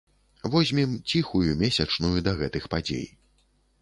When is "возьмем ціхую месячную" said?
0.53-2.17